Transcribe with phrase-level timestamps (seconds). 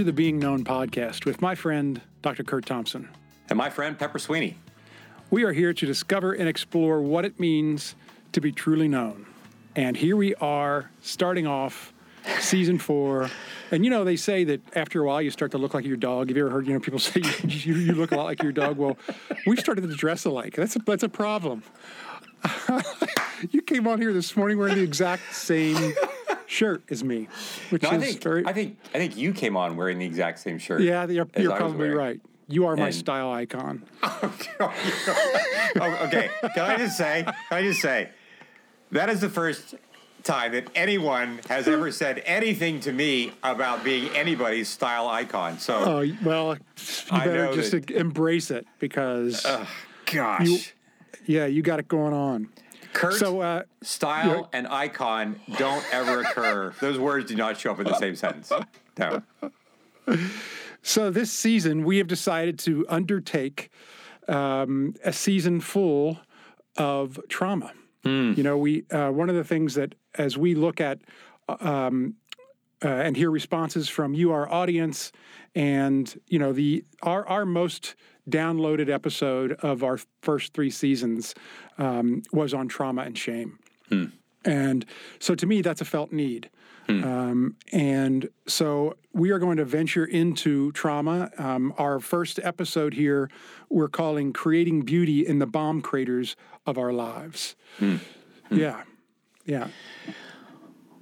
[0.00, 2.42] to the Being Known podcast with my friend, Dr.
[2.42, 3.06] Kurt Thompson.
[3.50, 4.56] And my friend, Pepper Sweeney.
[5.30, 7.96] We are here to discover and explore what it means
[8.32, 9.26] to be truly known.
[9.76, 11.92] And here we are, starting off
[12.38, 13.28] season four.
[13.72, 15.98] And you know, they say that after a while you start to look like your
[15.98, 16.28] dog.
[16.28, 18.52] Have you ever heard, you know, people say you, you look a lot like your
[18.52, 18.78] dog?
[18.78, 18.96] Well,
[19.46, 20.56] we started to dress alike.
[20.56, 21.62] That's a, that's a problem.
[23.50, 25.92] you came on here this morning wearing the exact same
[26.46, 27.28] shirt as me,
[27.70, 28.46] which No, is I think very.
[28.46, 30.80] I think I think you came on wearing the exact same shirt.
[30.82, 32.20] yeah, you're, you're probably right.
[32.48, 33.84] You are my And- style icon.
[34.02, 36.30] oh, okay.
[36.54, 37.22] Can I just say?
[37.24, 38.10] Can I just say
[38.92, 39.74] that is the first
[40.22, 45.58] time that anyone has ever said anything to me about being anybody's style icon.
[45.58, 46.60] So, Oh well, you
[47.10, 49.46] I better just that- embrace it because
[50.06, 50.58] gosh, you-
[51.26, 52.48] yeah, you got it going on.
[52.92, 56.74] Kurt, So uh, style and icon don't ever occur.
[56.80, 58.52] Those words do not show up in the same sentence.
[58.98, 59.22] No.
[60.82, 63.70] So this season, we have decided to undertake
[64.28, 66.18] um, a season full
[66.76, 67.72] of trauma.
[68.02, 71.00] You know, we uh, one of the things that as we look at
[71.48, 72.14] um,
[72.82, 75.12] uh, and hear responses from you, our audience,
[75.54, 77.94] and you know the our our most
[78.30, 81.34] downloaded episode of our first three seasons
[81.78, 83.58] um, was on trauma and shame.
[84.44, 84.86] And
[85.18, 86.48] so to me, that's a felt need.
[86.88, 91.30] Um, and so we are going to venture into trauma.
[91.38, 93.30] Um, our first episode here,
[93.68, 96.34] we're calling Creating Beauty in the Bomb Craters
[96.66, 97.54] of Our Lives.
[98.50, 98.82] Yeah.
[99.44, 99.68] Yeah.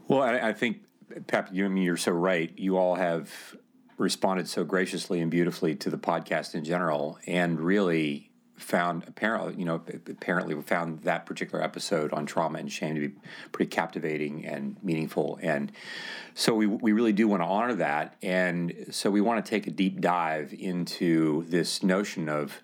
[0.09, 0.83] Well, I, I think,
[1.27, 2.53] Pep, you I mean you're so right.
[2.59, 3.57] You all have
[3.99, 9.65] responded so graciously and beautifully to the podcast in general, and really found apparently, you
[9.65, 13.15] know, apparently found that particular episode on trauma and shame to be
[13.53, 15.71] pretty captivating and meaningful, and
[16.35, 19.67] so we we really do want to honor that, and so we want to take
[19.67, 22.61] a deep dive into this notion of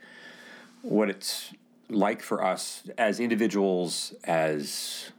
[0.82, 1.52] what it's
[1.88, 5.12] like for us as individuals, as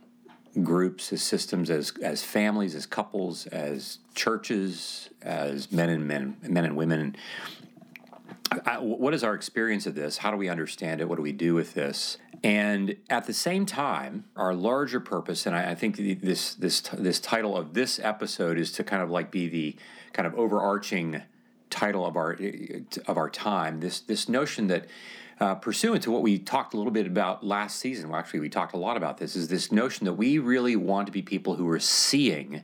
[0.63, 6.65] groups, as systems, as as families, as couples, as churches, as men and men, men
[6.65, 7.15] and women.
[8.65, 10.17] I, what is our experience of this?
[10.17, 11.09] How do we understand it?
[11.09, 12.17] What do we do with this?
[12.43, 17.19] And at the same time, our larger purpose, and I, I think this this this
[17.19, 19.75] title of this episode is to kind of like be the
[20.13, 21.23] kind of overarching
[21.69, 23.79] title of our eh, of our time.
[23.79, 24.85] This this notion that
[25.39, 28.49] uh, pursuant to what we talked a little bit about last season, well, actually we
[28.49, 31.55] talked a lot about this, is this notion that we really want to be people
[31.55, 32.63] who are seeing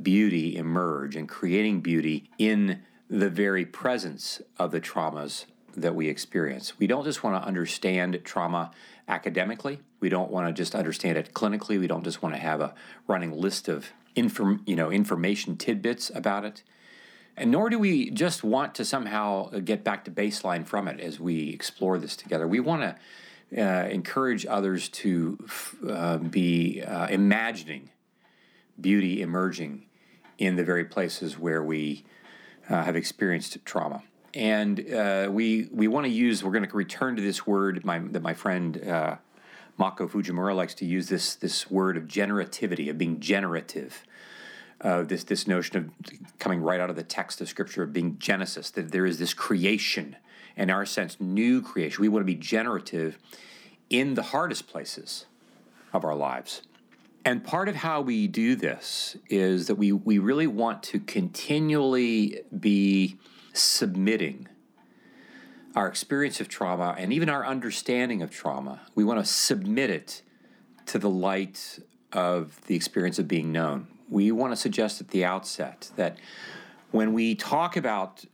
[0.00, 5.44] beauty emerge and creating beauty in the very presence of the traumas
[5.76, 6.78] that we experience.
[6.78, 8.70] We don't just want to understand trauma
[9.08, 9.80] academically.
[10.00, 11.78] We don't want to just understand it clinically.
[11.78, 12.74] We don't just want to have a
[13.06, 16.62] running list of inform, you know, information tidbits about it.
[17.36, 21.18] And nor do we just want to somehow get back to baseline from it as
[21.18, 22.46] we explore this together.
[22.46, 22.96] We want to
[23.56, 25.38] uh, encourage others to
[25.88, 27.90] uh, be uh, imagining
[28.80, 29.86] beauty emerging
[30.38, 32.04] in the very places where we
[32.68, 34.02] uh, have experienced trauma.
[34.32, 36.42] And uh, we we want to use.
[36.42, 39.16] We're going to return to this word my, that my friend uh,
[39.76, 41.08] Mako Fujimura likes to use.
[41.08, 44.04] This this word of generativity of being generative.
[44.80, 48.18] Uh, this this notion of coming right out of the text of Scripture of being
[48.18, 48.70] Genesis.
[48.70, 50.16] That there is this creation,
[50.56, 52.02] in our sense, new creation.
[52.02, 53.18] We want to be generative
[53.88, 55.26] in the hardest places
[55.92, 56.62] of our lives.
[57.24, 62.42] And part of how we do this is that we, we really want to continually
[62.58, 63.16] be
[63.54, 64.48] submitting
[65.74, 68.82] our experience of trauma and even our understanding of trauma.
[68.94, 70.22] We want to submit it
[70.86, 71.78] to the light
[72.12, 73.88] of the experience of being known.
[74.08, 76.18] We want to suggest at the outset that
[76.90, 78.24] when we talk about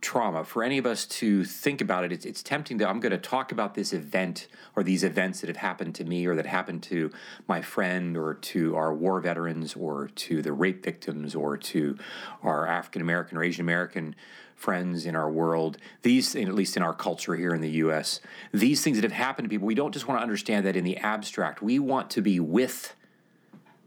[0.00, 3.12] trauma, for any of us to think about it, it's, it's tempting to, I'm going
[3.12, 6.44] to talk about this event or these events that have happened to me or that
[6.44, 7.10] happened to
[7.46, 11.96] my friend or to our war veterans or to the rape victims or to
[12.42, 14.16] our African American or Asian American
[14.56, 18.20] friends in our world, these, at least in our culture here in the US,
[18.52, 20.84] these things that have happened to people, we don't just want to understand that in
[20.84, 21.62] the abstract.
[21.62, 22.94] We want to be with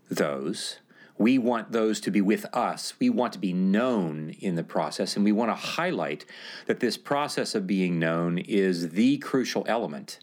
[0.10, 0.80] those.
[1.18, 2.94] We want those to be with us.
[3.00, 6.26] We want to be known in the process, and we want to highlight
[6.66, 10.20] that this process of being known is the crucial element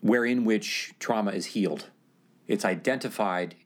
[0.00, 1.90] wherein which trauma is healed.
[2.46, 3.56] It's identified,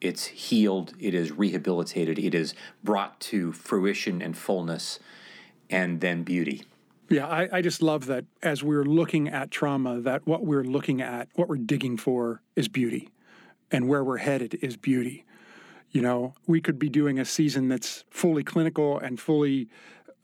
[0.00, 4.98] it's healed, it is rehabilitated, it is brought to fruition and fullness,
[5.70, 6.64] and then beauty.
[7.08, 11.00] Yeah, I, I just love that as we're looking at trauma, that what we're looking
[11.00, 13.08] at, what we're digging for is beauty,
[13.70, 15.24] and where we're headed is beauty.
[15.92, 19.68] You know, we could be doing a season that's fully clinical and fully,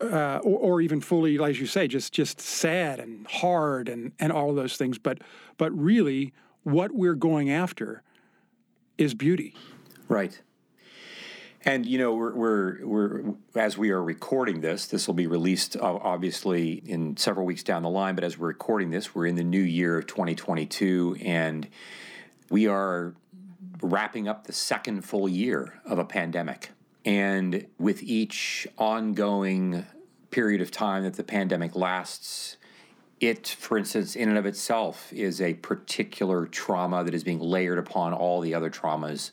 [0.01, 4.31] uh, or, or, even fully, as you say, just just sad and hard and and
[4.31, 4.97] all those things.
[4.97, 5.19] But
[5.57, 6.33] but really,
[6.63, 8.01] what we're going after
[8.97, 9.55] is beauty.
[10.07, 10.41] Right.
[11.65, 15.75] And you know, we're, we're, we're as we are recording this, this will be released
[15.77, 18.15] obviously in several weeks down the line.
[18.15, 21.67] But as we're recording this, we're in the new year of 2022, and
[22.49, 23.13] we are
[23.81, 26.71] wrapping up the second full year of a pandemic.
[27.05, 29.85] And with each ongoing
[30.31, 32.57] period of time that the pandemic lasts,
[33.19, 37.77] it, for instance, in and of itself, is a particular trauma that is being layered
[37.77, 39.31] upon all the other traumas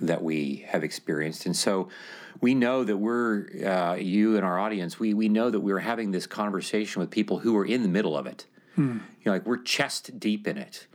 [0.00, 1.46] that we have experienced.
[1.46, 1.88] And so
[2.40, 6.10] we know that we're, uh, you and our audience, we, we know that we're having
[6.10, 8.46] this conversation with people who are in the middle of it.
[8.74, 8.98] Hmm.
[9.20, 10.86] You know, like we're chest deep in it.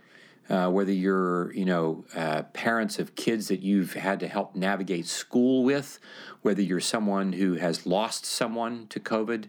[0.49, 5.05] Uh, whether you're, you know, uh, parents of kids that you've had to help navigate
[5.05, 5.99] school with,
[6.41, 9.45] whether you're someone who has lost someone to COVID,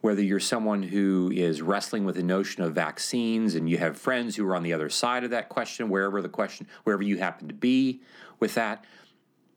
[0.00, 4.34] whether you're someone who is wrestling with the notion of vaccines and you have friends
[4.34, 7.46] who are on the other side of that question, wherever the question, wherever you happen
[7.46, 8.02] to be
[8.40, 8.84] with that,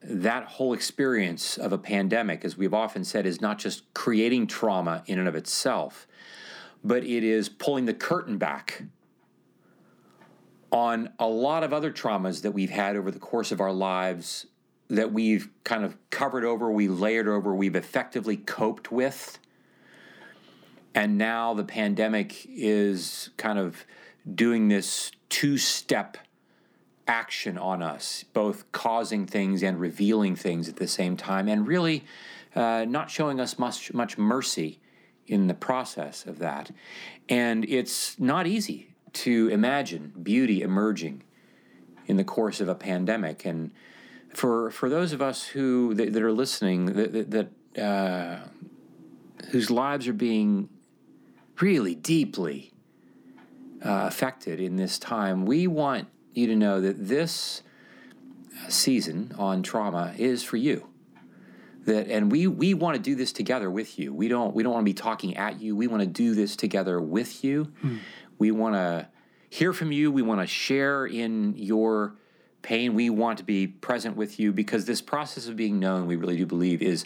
[0.03, 5.03] that whole experience of a pandemic, as we've often said, is not just creating trauma
[5.07, 6.05] in and of itself,
[6.83, 8.83] but it is pulling the curtain back
[10.71, 14.45] on a lot of other traumas that we've had over the course of our lives
[14.89, 19.39] that we've kind of covered over, we layered over, we've effectively coped with
[20.95, 23.85] and now the pandemic is kind of
[24.33, 26.17] doing this two step
[27.06, 32.06] action on us, both causing things and revealing things at the same time, and really
[32.56, 34.79] uh, not showing us much, much mercy
[35.27, 36.71] in the process of that.
[37.27, 41.23] And it's not easy to imagine beauty emerging
[42.07, 43.45] in the course of a pandemic.
[43.45, 43.71] And
[44.33, 48.39] for, for those of us who that, that are listening, that, that uh,
[49.50, 50.69] whose lives are being
[51.59, 52.73] really deeply
[53.83, 57.61] uh, affected in this time, we want you to know that this
[58.68, 60.88] season on trauma is for you.
[61.85, 64.11] That and we we want to do this together with you.
[64.11, 65.75] We don't we don't want to be talking at you.
[65.75, 67.71] We want to do this together with you.
[67.81, 67.97] Hmm.
[68.37, 69.07] We want to
[69.49, 70.11] hear from you.
[70.11, 72.15] We want to share in your
[72.61, 72.93] pain.
[72.93, 76.37] We want to be present with you because this process of being known, we really
[76.37, 77.05] do believe, is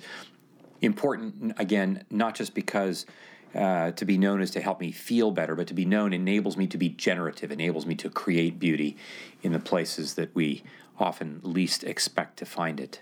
[0.82, 1.54] important.
[1.58, 3.06] Again, not just because
[3.54, 6.56] uh, to be known is to help me feel better, but to be known enables
[6.56, 8.96] me to be generative, enables me to create beauty
[9.42, 10.64] in the places that we
[11.00, 13.02] often least expect to find it.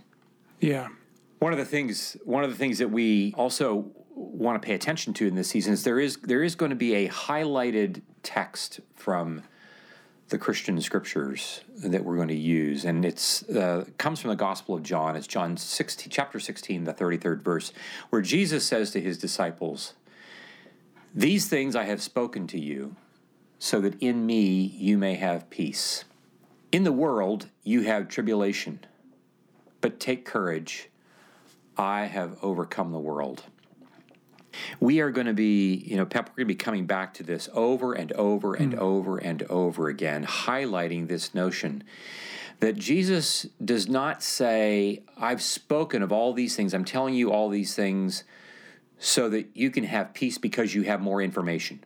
[0.60, 0.88] Yeah.
[1.40, 5.14] One of the things, one of the things that we also want to pay attention
[5.14, 8.80] to in this season is there is there is going to be a highlighted text
[8.96, 9.44] from
[10.30, 14.76] the Christian scriptures that we're going to use, and it's uh, comes from the Gospel
[14.76, 15.16] of John.
[15.16, 17.72] It's John 16, chapter sixteen, the thirty third verse,
[18.10, 19.94] where Jesus says to his disciples,
[21.14, 22.96] these things I have spoken to you,
[23.60, 26.04] so that in me you may have peace.
[26.72, 28.80] In the world you have tribulation,
[29.80, 30.90] but take courage.
[31.78, 33.44] I have overcome the world.
[34.80, 37.24] We are going to be, you know, Pep, we're going to be coming back to
[37.24, 38.80] this over and over and mm.
[38.80, 41.84] over and over again, highlighting this notion
[42.60, 47.50] that Jesus does not say, I've spoken of all these things, I'm telling you all
[47.50, 48.24] these things
[49.00, 51.84] so that you can have peace because you have more information.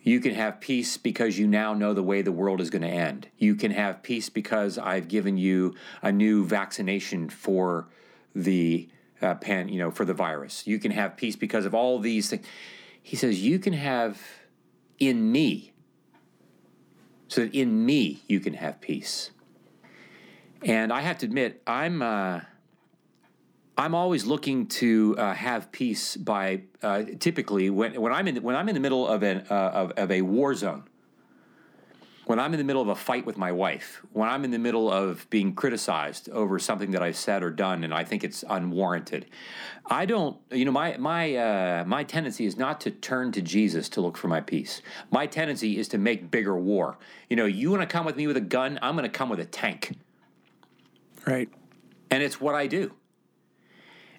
[0.00, 2.88] You can have peace because you now know the way the world is going to
[2.88, 3.28] end.
[3.38, 7.86] You can have peace because I've given you a new vaccination for
[8.34, 8.88] the
[9.22, 10.66] uh, pan, you know, for the virus.
[10.66, 12.46] You can have peace because of all these things.
[13.02, 14.20] He says you can have
[14.98, 15.72] in me,
[17.28, 19.30] so that in me you can have peace.
[20.64, 22.02] And I have to admit, I'm.
[22.02, 22.40] Uh,
[23.76, 28.54] I'm always looking to uh, have peace by uh, typically when, when I'm in when
[28.54, 30.84] I'm in the middle of an uh, of, of, a war zone,
[32.26, 34.58] when I'm in the middle of a fight with my wife, when I'm in the
[34.58, 38.44] middle of being criticized over something that I've said or done and I think it's
[38.48, 39.26] unwarranted,
[39.86, 43.88] I don't you know my my uh, my tendency is not to turn to Jesus
[43.90, 44.82] to look for my peace.
[45.10, 46.98] My tendency is to make bigger war.
[47.28, 49.28] You know, you want to come with me with a gun, I'm going to come
[49.28, 49.96] with a tank.
[51.26, 51.48] Right.
[52.10, 52.92] And it's what I do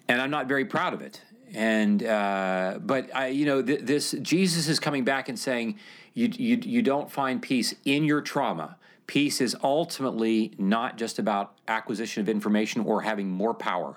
[0.08, 1.22] and I'm not very proud of it.
[1.54, 5.78] And uh, but I, you know, th- this Jesus is coming back and saying,
[6.12, 8.76] you, you you don't find peace in your trauma.
[9.06, 13.96] Peace is ultimately not just about acquisition of information or having more power.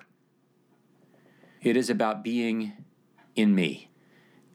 [1.62, 2.74] It is about being
[3.36, 3.87] in me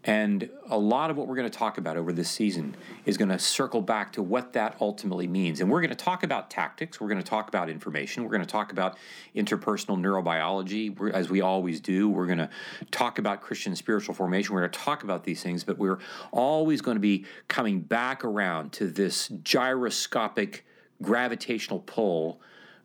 [0.04, 2.74] And a lot of what we're going to talk about over this season
[3.06, 5.60] is going to circle back to what that ultimately means.
[5.60, 7.00] And we're going to talk about tactics.
[7.00, 8.24] We're going to talk about information.
[8.24, 8.98] We're going to talk about
[9.36, 12.08] interpersonal neurobiology, as we always do.
[12.08, 12.50] We're going to
[12.90, 14.54] talk about Christian spiritual formation.
[14.54, 15.98] We're going to talk about these things, but we're
[16.32, 20.66] always going to be coming back around to this gyroscopic
[21.00, 22.40] gravitational pull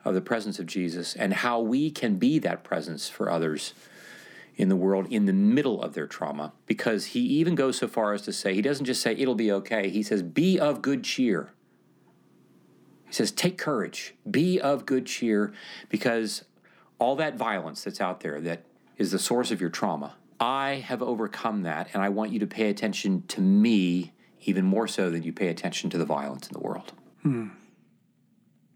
[0.05, 3.73] of the presence of Jesus and how we can be that presence for others
[4.57, 8.13] in the world in the middle of their trauma because he even goes so far
[8.13, 9.89] as to say, he doesn't just say, it'll be okay.
[9.89, 11.51] He says, be of good cheer.
[13.05, 15.53] He says, take courage, be of good cheer
[15.89, 16.43] because
[16.99, 18.63] all that violence that's out there that
[18.97, 22.47] is the source of your trauma, I have overcome that and I want you to
[22.47, 24.11] pay attention to me
[24.41, 26.93] even more so than you pay attention to the violence in the world.
[27.21, 27.49] Hmm.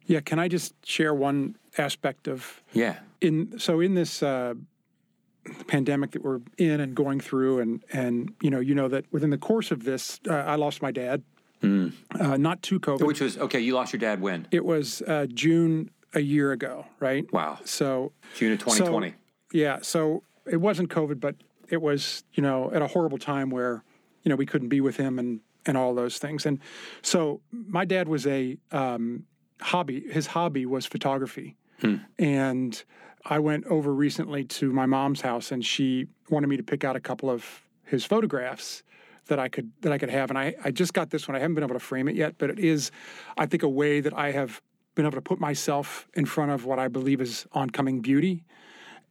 [0.05, 4.53] Yeah, can I just share one aspect of yeah in so in this uh,
[5.67, 9.29] pandemic that we're in and going through, and and you know, you know that within
[9.29, 11.23] the course of this, uh, I lost my dad.
[11.61, 11.93] Mm.
[12.19, 13.05] Uh, not to COVID.
[13.05, 13.59] Which was okay.
[13.59, 14.47] You lost your dad when?
[14.51, 17.31] It was uh, June a year ago, right?
[17.31, 17.59] Wow.
[17.65, 19.09] So June of 2020.
[19.09, 19.15] So,
[19.53, 19.79] yeah.
[19.81, 21.35] So it wasn't COVID, but
[21.69, 23.83] it was you know at a horrible time where
[24.23, 26.45] you know we couldn't be with him and and all those things.
[26.45, 26.59] And
[27.01, 29.25] so my dad was a um,
[29.61, 30.01] hobby.
[30.11, 31.97] His hobby was photography, hmm.
[32.17, 32.83] and
[33.25, 36.95] I went over recently to my mom's house and she wanted me to pick out
[36.95, 37.45] a couple of
[37.85, 38.83] his photographs
[39.27, 40.29] that I could that I could have.
[40.29, 41.35] And I, I just got this one.
[41.35, 42.91] I haven't been able to frame it yet, but it is,
[43.37, 44.61] I think, a way that I have
[44.95, 48.43] been able to put myself in front of what I believe is oncoming beauty.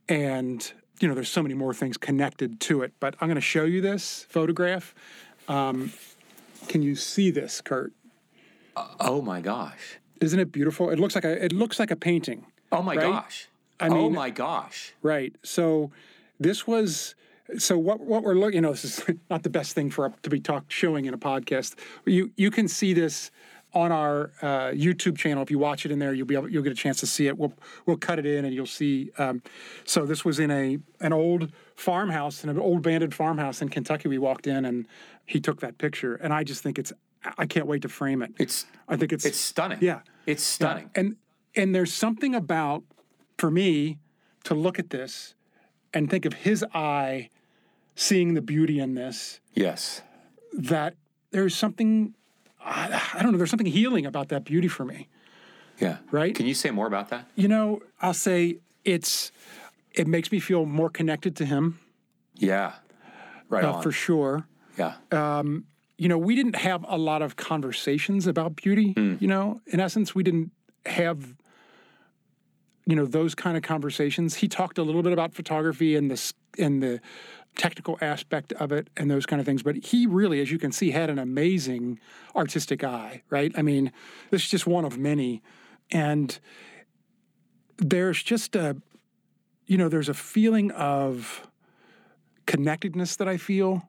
[0.09, 2.93] And, you know, there's so many more things connected to it.
[3.01, 4.95] But I'm going to show you this photograph.
[5.49, 5.93] Um,
[6.69, 7.93] can you see this, Kurt?
[8.77, 9.99] Uh, oh my gosh.
[10.21, 10.91] Isn't it beautiful?
[10.91, 12.47] It looks like a it looks like a painting.
[12.73, 13.13] Oh my right?
[13.13, 13.49] gosh.
[13.81, 14.93] I oh mean, oh my gosh!
[15.03, 15.35] Right.
[15.43, 15.91] So
[16.39, 17.15] this was
[17.59, 18.57] so what what we're looking.
[18.57, 21.19] You know, this is not the best thing for to be talk showing in a
[21.19, 21.75] podcast.
[22.05, 23.31] You you can see this
[23.73, 25.43] on our uh, YouTube channel.
[25.43, 27.27] If you watch it in there, you'll be able, you'll get a chance to see
[27.27, 27.39] it.
[27.39, 27.53] We'll
[27.87, 29.11] we'll cut it in and you'll see.
[29.19, 29.43] Um,
[29.85, 34.09] so this was in a an old farmhouse, in an old banded farmhouse in Kentucky.
[34.09, 34.87] We walked in and
[35.27, 36.93] he took that picture, and I just think it's.
[37.37, 38.33] I can't wait to frame it.
[38.39, 38.67] It's.
[38.89, 39.27] I think it's.
[39.27, 39.79] It's stunning.
[39.83, 40.91] Yeah, it's stunning.
[40.95, 41.01] Yeah.
[41.01, 41.17] And
[41.55, 42.83] and there's something about
[43.41, 43.99] for me
[44.45, 45.35] to look at this
[45.95, 47.31] and think of his eye
[47.97, 49.41] seeing the beauty in this.
[49.55, 50.03] Yes.
[50.53, 50.95] That
[51.31, 52.15] there's something,
[52.63, 55.09] I, don't know, there's something healing about that beauty for me.
[55.79, 55.99] Yeah.
[56.11, 56.35] Right?
[56.35, 57.31] Can you say more about that?
[57.35, 59.33] You know, I'll say it's,
[59.93, 61.81] it makes me feel more connected to him.
[62.37, 62.75] Yeah.
[63.49, 63.65] Right.
[63.65, 64.47] Uh, for sure.
[64.77, 64.97] Yeah.
[65.11, 65.65] Um,
[65.97, 68.93] you know, we didn't have a lot of conversations about beauty.
[68.93, 69.21] Mm.
[69.21, 70.51] You know, in essence, we didn't
[70.85, 71.35] have
[72.91, 74.35] you know those kind of conversations.
[74.35, 77.01] He talked a little bit about photography and the and the
[77.57, 79.63] technical aspect of it and those kind of things.
[79.63, 82.01] But he really, as you can see, had an amazing
[82.35, 83.23] artistic eye.
[83.31, 83.53] Right?
[83.57, 83.93] I mean,
[84.31, 85.41] this is just one of many,
[85.93, 86.37] and
[87.77, 88.77] there's just a
[89.67, 91.47] you know there's a feeling of
[92.47, 93.89] connectedness that I feel.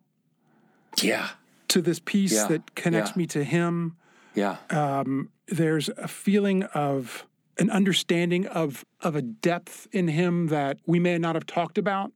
[1.01, 1.29] Yeah.
[1.69, 2.47] To this piece yeah.
[2.47, 3.17] that connects yeah.
[3.17, 3.95] me to him.
[4.35, 4.57] Yeah.
[4.69, 7.25] Um, there's a feeling of
[7.61, 12.11] an understanding of of a depth in him that we may not have talked about.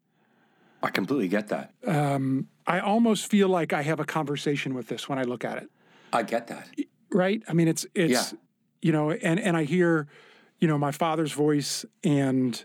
[0.81, 1.71] I completely get that.
[1.85, 5.57] Um, I almost feel like I have a conversation with this when I look at
[5.57, 5.69] it.
[6.11, 6.67] I get that.
[7.11, 7.43] Right?
[7.47, 8.39] I mean, it's it's yeah.
[8.81, 10.07] you know, and and I hear,
[10.59, 12.61] you know, my father's voice, and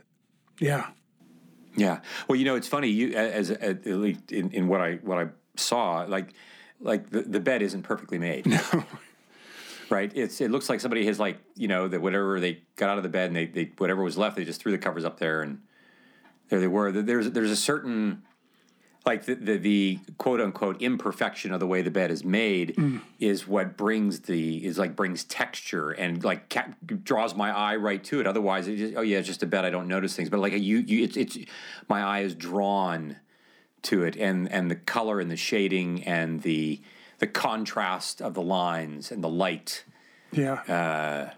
[0.58, 0.88] yeah,
[1.76, 2.00] yeah.
[2.28, 2.88] Well, you know, it's funny.
[2.88, 6.32] You as, as at least in, in what I what I saw, like
[6.80, 8.46] like the, the bed isn't perfectly made.
[8.72, 8.84] No
[9.90, 10.10] right?
[10.14, 13.02] It's it looks like somebody has like you know that whatever they got out of
[13.02, 15.42] the bed and they, they whatever was left they just threw the covers up there
[15.42, 15.60] and
[16.48, 16.92] there they were.
[16.92, 18.22] There's there's a certain
[19.06, 23.00] like the, the, the quote unquote imperfection of the way the bed is made mm.
[23.18, 28.04] is what brings the is like brings texture and like ca- draws my eye right
[28.04, 28.26] to it.
[28.26, 29.64] Otherwise, it just, oh yeah, it's just a bed.
[29.64, 30.28] I don't notice things.
[30.28, 31.38] But like you, you it's it's
[31.88, 33.16] my eye is drawn
[33.82, 36.82] to it and and the color and the shading and the
[37.20, 39.84] the contrast of the lines and the light.
[40.32, 40.54] Yeah.
[40.54, 41.30] Uh,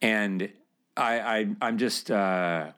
[0.00, 0.50] and
[0.96, 2.72] I, I I'm just uh,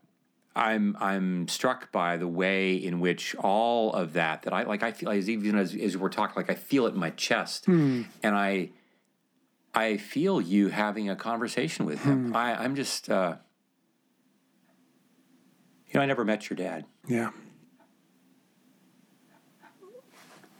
[0.54, 4.92] I'm I'm struck by the way in which all of that that I like I
[4.92, 8.02] feel as even as, as we're talking like I feel it in my chest hmm.
[8.22, 8.70] and I
[9.74, 12.28] I feel you having a conversation with him.
[12.28, 12.36] Hmm.
[12.36, 13.36] I, I'm just uh,
[15.88, 16.84] you know I never met your dad.
[17.08, 17.30] Yeah.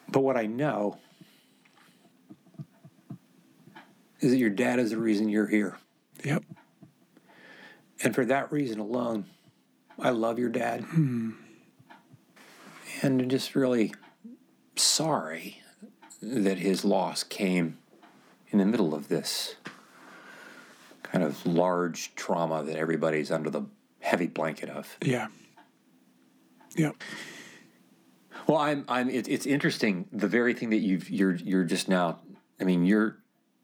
[0.08, 0.98] But what I know
[4.22, 5.76] is that your dad is the reason you're here.
[6.24, 6.44] Yep.
[8.02, 9.26] And for that reason alone,
[9.98, 10.82] I love your dad.
[10.82, 11.32] Hmm.
[13.02, 13.92] And just really
[14.76, 15.60] sorry
[16.22, 17.78] that his loss came
[18.50, 19.56] in the middle of this
[21.02, 23.62] kind of large trauma that everybody's under the
[24.00, 24.96] heavy blanket of.
[25.02, 25.28] Yeah.
[26.76, 26.92] Yeah.
[28.46, 28.84] Well, I'm.
[28.88, 29.10] I'm.
[29.10, 30.08] It, it's interesting.
[30.12, 32.20] The very thing that you've you're you're just now.
[32.60, 33.21] I mean, you're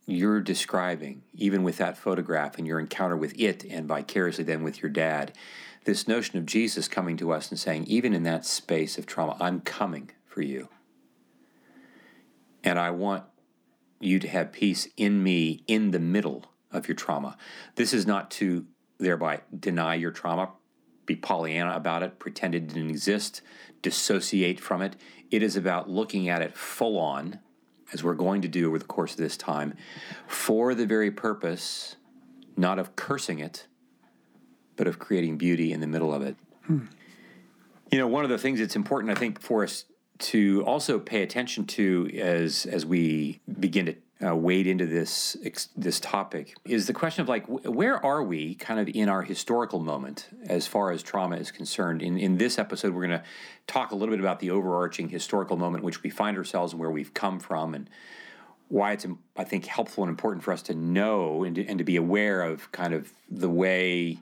[0.09, 4.83] you're describing even with that photograph and your encounter with it, and vicariously then with
[4.83, 5.33] your dad,
[5.85, 9.37] this notion of Jesus coming to us and saying, even in that space of trauma,
[9.39, 10.69] I'm coming for you,
[12.65, 13.25] and I want
[14.01, 17.37] you to have peace in me in the middle of your trauma.
[17.75, 18.67] This is not to
[18.99, 20.53] thereby deny your trauma,
[21.05, 23.43] be Pollyanna about it, pretend it didn't exist,
[23.83, 24.97] dissociate from it.
[25.31, 27.41] It is about looking at it full on,
[27.93, 29.75] as we're going to do over the course of this time,
[30.27, 31.97] for the very purpose
[32.57, 33.67] not of cursing it,
[34.77, 36.37] but of creating beauty in the middle of it.
[36.67, 36.87] Hmm.
[37.91, 39.85] You know, one of the things that's important, I think, for us
[40.19, 45.37] to also pay attention to as as we begin to uh, wade into this
[45.77, 49.79] this topic is the question of like where are we kind of in our historical
[49.79, 52.03] moment as far as trauma is concerned?
[52.03, 53.25] In in this episode we're going to
[53.69, 56.81] talk a little bit about the overarching historical moment in which we find ourselves and
[56.81, 57.89] where we've come from and
[58.67, 59.07] why it's
[59.37, 62.43] I think helpful and important for us to know and to, and to be aware
[62.43, 64.19] of kind of the way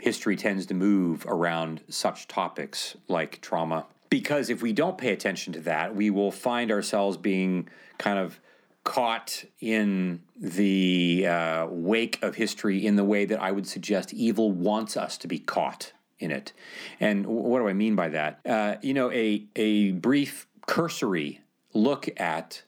[0.00, 3.86] history tends to move around such topics like trauma.
[4.08, 8.40] Because if we don't pay attention to that we will find ourselves being kind of
[8.86, 14.52] caught in the uh, wake of history in the way that I would suggest evil
[14.52, 16.52] wants us to be caught in it.
[17.00, 18.40] And what do I mean by that?
[18.46, 21.40] Uh, you know, a, a brief cursory
[21.74, 22.62] look at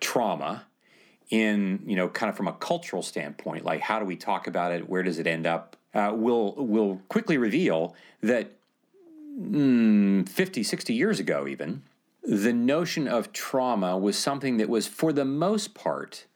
[0.00, 0.64] trauma
[1.28, 4.70] in, you know, kind of from a cultural standpoint, like how do we talk about
[4.70, 4.88] it?
[4.88, 5.76] Where does it end up?
[5.92, 8.52] Uh, will will quickly reveal that
[9.38, 11.82] mm, 50, 60 years ago, even,
[12.24, 16.26] the notion of trauma was something that was, for the most part,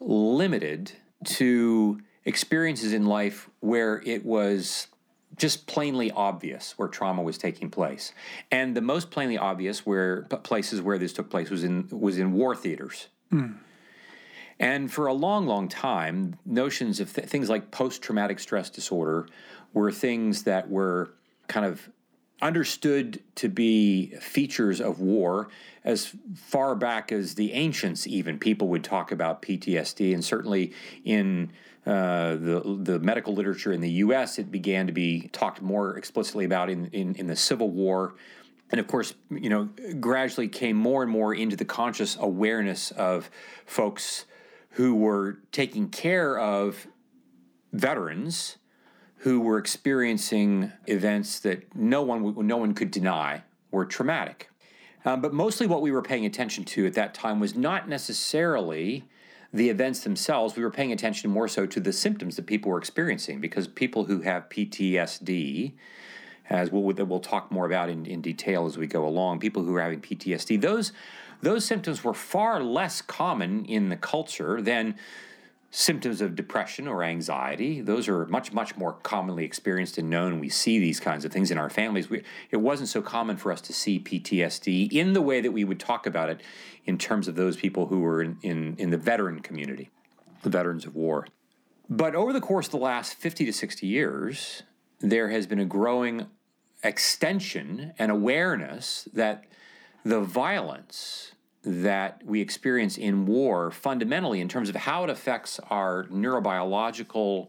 [0.00, 0.92] limited
[1.24, 4.88] to experiences in life where it was
[5.36, 8.12] just plainly obvious where trauma was taking place.
[8.50, 12.32] And the most plainly obvious where places where this took place was in was in
[12.32, 13.08] war theaters.
[13.32, 13.56] Mm.
[14.58, 19.26] And for a long, long time, notions of th- things like post traumatic stress disorder
[19.72, 21.14] were things that were
[21.48, 21.88] kind of
[22.42, 25.48] understood to be features of war
[25.84, 30.72] as far back as the ancients even people would talk about PTSD and certainly
[31.04, 31.50] in
[31.86, 34.38] uh, the the medical literature in the U.S.
[34.38, 38.14] it began to be talked more explicitly about in, in, in the Civil War
[38.70, 43.30] and of course, you know, gradually came more and more into the conscious awareness of
[43.66, 44.26] folks
[44.70, 46.86] who were taking care of
[47.72, 48.58] veterans
[49.20, 54.50] who were experiencing events that no one no one could deny were traumatic.
[55.04, 59.04] Um, but mostly what we were paying attention to at that time was not necessarily
[59.52, 60.56] the events themselves.
[60.56, 64.04] We were paying attention more so to the symptoms that people were experiencing because people
[64.04, 65.72] who have PTSD,
[66.48, 69.74] as we'll, we'll talk more about in, in detail as we go along, people who
[69.74, 70.92] are having PTSD, those,
[71.42, 74.96] those symptoms were far less common in the culture than
[75.70, 80.40] symptoms of depression or anxiety those are much much more commonly experienced and known.
[80.40, 82.10] We see these kinds of things in our families.
[82.10, 85.64] We, it wasn't so common for us to see ptsd in the way that we
[85.64, 86.40] would talk about it
[86.86, 89.90] in terms of those people who were in, in, in the veteran community
[90.42, 91.26] the veterans of war.
[91.88, 94.62] But over the course of the last 50 to 60 years
[95.00, 96.26] there has been a growing
[96.82, 99.44] extension and awareness that
[100.04, 106.04] the violence that we experience in war fundamentally in terms of how it affects our
[106.04, 107.48] neurobiological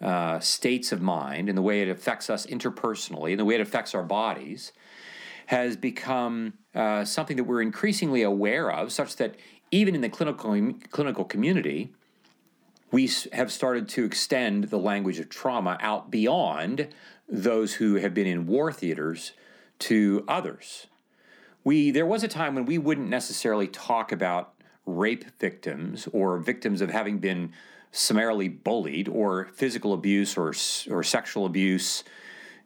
[0.00, 3.60] uh, states of mind and the way it affects us interpersonally and the way it
[3.60, 4.72] affects our bodies
[5.46, 9.34] has become uh, something that we're increasingly aware of, such that
[9.70, 11.90] even in the clinical clinical community,
[12.90, 16.88] we have started to extend the language of trauma out beyond
[17.28, 19.32] those who have been in war theaters
[19.78, 20.86] to others
[21.68, 24.54] we there was a time when we wouldn't necessarily talk about
[24.86, 27.52] rape victims or victims of having been
[27.92, 30.54] summarily bullied or physical abuse or
[30.90, 32.04] or sexual abuse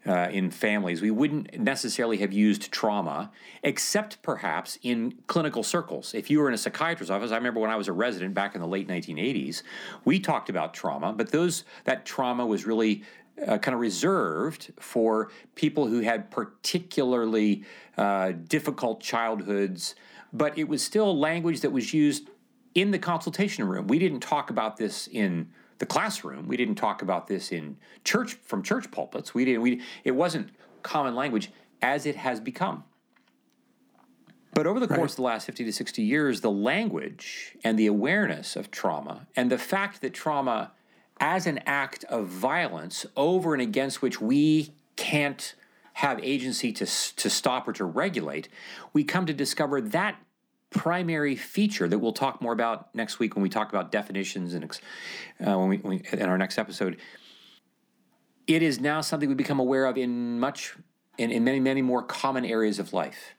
[0.06, 3.30] uh, in families, we wouldn't necessarily have used trauma,
[3.62, 6.12] except perhaps in clinical circles.
[6.12, 8.56] If you were in a psychiatrist's office, I remember when I was a resident back
[8.56, 9.62] in the late 1980s,
[10.04, 13.04] we talked about trauma, but those that trauma was really
[13.46, 17.64] uh, kind of reserved for people who had particularly
[17.96, 19.94] uh, difficult childhoods,
[20.32, 22.28] but it was still language that was used
[22.74, 23.86] in the consultation room.
[23.86, 26.48] We didn't talk about this in the classroom.
[26.48, 29.34] We didn't talk about this in church from church pulpits.
[29.34, 29.62] We didn't.
[29.62, 30.50] We it wasn't
[30.82, 31.50] common language
[31.80, 32.84] as it has become.
[34.54, 37.86] But over the course of the last 50 to 60 years, the language and the
[37.86, 40.72] awareness of trauma and the fact that trauma
[41.22, 45.54] as an act of violence over and against which we can't
[45.94, 48.48] have agency to, to stop or to regulate,
[48.92, 50.16] we come to discover that
[50.70, 54.64] primary feature that we'll talk more about next week when we talk about definitions and
[54.64, 56.96] uh, when we, when we, in our next episode.
[58.48, 60.74] It is now something we become aware of in much
[61.18, 63.34] in, in many many more common areas of life,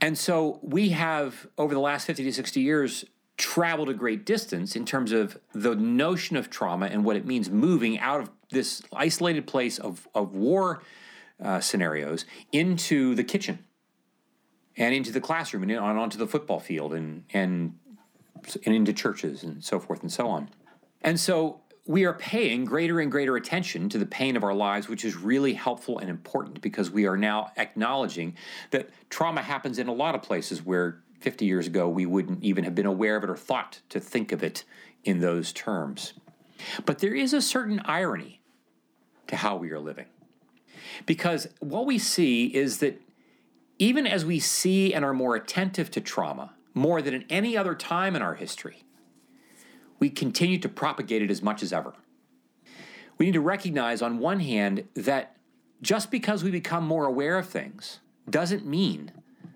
[0.00, 3.04] and so we have over the last fifty to sixty years
[3.38, 7.48] traveled a great distance in terms of the notion of trauma and what it means
[7.48, 10.82] moving out of this isolated place of of war
[11.42, 13.64] uh, scenarios into the kitchen
[14.76, 17.78] and into the classroom and on onto the football field and and
[18.66, 20.48] and into churches and so forth and so on.
[21.02, 24.88] And so we are paying greater and greater attention to the pain of our lives,
[24.88, 28.36] which is really helpful and important because we are now acknowledging
[28.72, 32.64] that trauma happens in a lot of places where 50 years ago we wouldn't even
[32.64, 34.64] have been aware of it or thought to think of it
[35.04, 36.14] in those terms.
[36.84, 38.40] But there is a certain irony
[39.28, 40.06] to how we are living.
[41.06, 43.00] Because what we see is that
[43.78, 47.74] even as we see and are more attentive to trauma, more than at any other
[47.74, 48.82] time in our history,
[49.98, 51.94] we continue to propagate it as much as ever.
[53.18, 55.36] We need to recognize, on one hand, that
[55.82, 59.12] just because we become more aware of things doesn't mean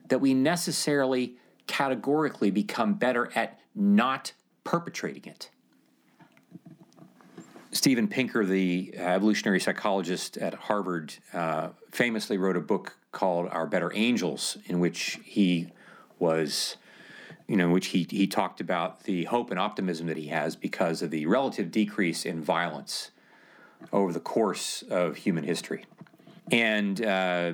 [0.09, 4.33] that we necessarily categorically become better at not
[4.65, 5.51] perpetrating it.
[7.73, 13.91] Steven Pinker, the evolutionary psychologist at Harvard, uh, famously wrote a book called Our Better
[13.95, 15.69] Angels, in which he
[16.19, 16.77] was,
[17.49, 20.55] you know, in which he, he talked about the hope and optimism that he has
[20.55, 23.11] because of the relative decrease in violence
[23.91, 25.87] over the course of human history.
[26.51, 27.53] And uh,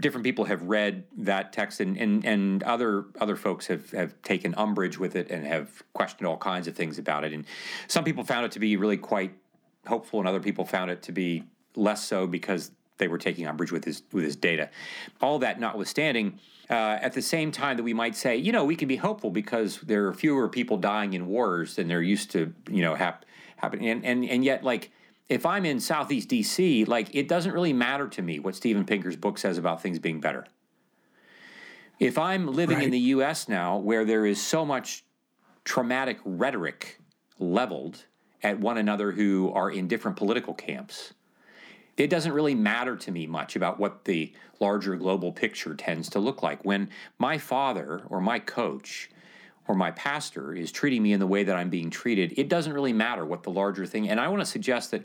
[0.00, 4.54] different people have read that text, and, and, and other other folks have, have taken
[4.56, 7.32] umbrage with it and have questioned all kinds of things about it.
[7.32, 7.44] And
[7.86, 9.34] some people found it to be really quite
[9.86, 11.44] hopeful, and other people found it to be
[11.76, 14.68] less so because they were taking umbrage with his with his data.
[15.20, 18.76] All that notwithstanding, uh, at the same time that we might say, you know, we
[18.76, 22.52] can be hopeful because there are fewer people dying in wars than there used to,
[22.68, 23.24] you know, hap-
[23.56, 23.82] happen.
[23.82, 24.90] And and and yet, like,
[25.28, 29.16] if I'm in Southeast DC, like, it doesn't really matter to me what Steven Pinker's
[29.16, 30.46] book says about things being better.
[31.98, 32.84] If I'm living right.
[32.84, 33.48] in the U.S.
[33.48, 35.04] now, where there is so much
[35.64, 36.98] traumatic rhetoric
[37.38, 38.04] leveled
[38.42, 41.14] at one another who are in different political camps.
[41.96, 46.18] It doesn't really matter to me much about what the larger global picture tends to
[46.18, 46.64] look like.
[46.64, 49.10] When my father or my coach
[49.66, 52.72] or my pastor is treating me in the way that I'm being treated, it doesn't
[52.72, 54.08] really matter what the larger thing.
[54.08, 55.02] And I want to suggest that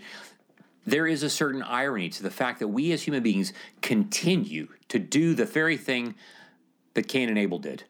[0.86, 5.00] there is a certain irony to the fact that we as human beings continue to
[5.00, 6.16] do the very thing
[6.94, 7.84] that Cain and Abel did.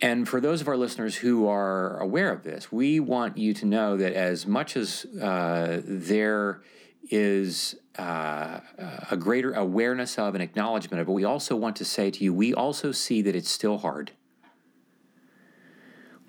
[0.00, 3.64] And for those of our listeners who are aware of this, we want you to
[3.64, 6.62] know that as much as uh, there
[7.10, 8.60] is uh,
[9.10, 12.32] a greater awareness of and acknowledgement of it, we also want to say to you,
[12.32, 14.12] we also see that it's still hard.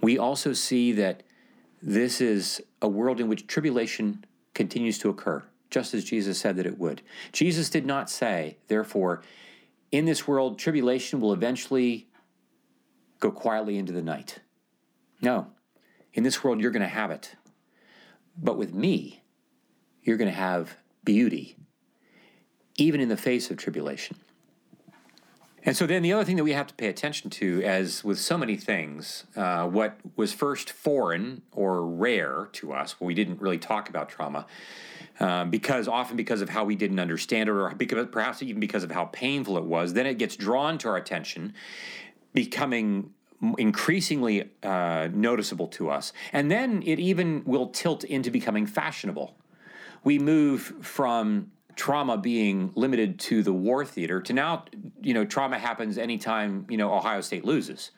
[0.01, 1.23] We also see that
[1.81, 6.65] this is a world in which tribulation continues to occur, just as Jesus said that
[6.65, 7.01] it would.
[7.31, 9.21] Jesus did not say, therefore,
[9.91, 12.07] in this world, tribulation will eventually
[13.19, 14.39] go quietly into the night.
[15.21, 15.47] No,
[16.13, 17.35] in this world, you're going to have it.
[18.37, 19.22] But with me,
[20.03, 21.57] you're going to have beauty,
[22.77, 24.17] even in the face of tribulation.
[25.65, 28.19] And so then the other thing that we have to pay attention to, as with
[28.19, 33.39] so many things, uh, what was first foreign or rare to us, well, we didn't
[33.39, 34.45] really talk about trauma,
[35.21, 38.83] um, because often because of how we didn't understand it, or because perhaps even because
[38.83, 41.53] of how painful it was, then it gets drawn to our attention,
[42.33, 43.11] becoming
[43.57, 46.11] increasingly uh, noticeable to us.
[46.33, 49.37] And then it even will tilt into becoming fashionable.
[50.03, 54.65] We move from trauma being limited to the war theater to now,
[55.01, 57.91] you know, trauma happens anytime, you know, Ohio State loses,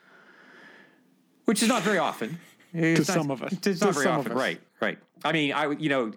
[1.45, 2.39] which is not very often.
[2.73, 3.53] to not, some of us.
[3.65, 4.97] It's not very often, right, right.
[5.23, 6.13] I mean, I, you know,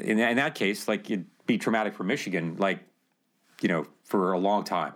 [0.00, 2.80] in, in that case, like it'd be traumatic for Michigan, like,
[3.60, 4.94] you know, for a long time.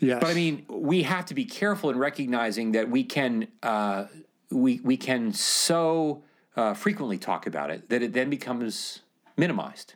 [0.00, 0.20] Yes.
[0.20, 4.06] But I mean, we have to be careful in recognizing that we can uh,
[4.50, 6.22] we we can so
[6.56, 9.00] uh, frequently talk about it that it then becomes
[9.36, 9.94] minimized.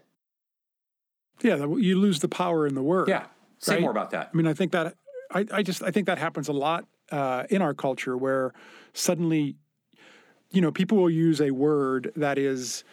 [1.43, 3.09] Yeah, you lose the power in the word.
[3.09, 3.27] Yeah,
[3.59, 3.83] say right?
[3.83, 4.31] more about that.
[4.33, 4.95] I mean, I think that
[5.33, 8.53] I, I just I think that happens a lot uh, in our culture where
[8.93, 9.57] suddenly,
[10.51, 12.85] you know, people will use a word that is,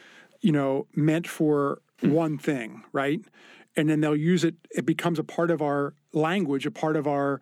[0.42, 2.12] you know, meant for hmm.
[2.12, 3.22] one thing, right?
[3.76, 4.56] and then they'll use it.
[4.72, 7.42] It becomes a part of our language, a part of our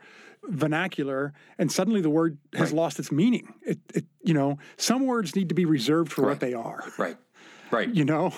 [0.49, 2.77] vernacular, and suddenly the word has Right.
[2.77, 3.53] lost its meaning.
[3.63, 6.83] It, it, you know, some words need to be reserved for what they are.
[6.97, 7.17] Right.
[7.71, 7.89] Right.
[7.93, 8.33] You know,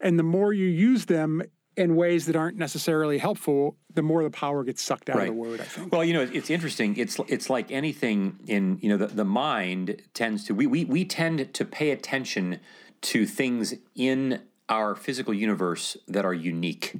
[0.00, 1.42] and the more you use them
[1.76, 5.32] in ways that aren't necessarily helpful, the more the power gets sucked out of the
[5.32, 5.60] word.
[5.60, 5.92] I think.
[5.92, 6.96] Well, you know, it's interesting.
[6.96, 11.04] It's it's like anything in you know the, the mind tends to we, we we
[11.04, 12.60] tend to pay attention
[13.02, 16.96] to things in our physical universe that are unique.